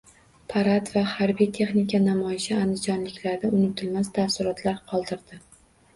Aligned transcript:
Parad 0.53 0.87
va 0.93 1.03
harbiy 1.25 1.49
texnika 1.57 2.01
namoyishi 2.07 2.57
andijonliklarda 2.61 3.53
unutilmas 3.59 4.11
taassurotlar 4.17 4.85
qoldirdi 4.93 5.41